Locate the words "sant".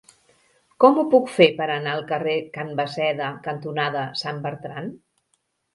4.25-4.43